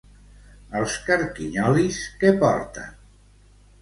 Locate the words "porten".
2.45-2.97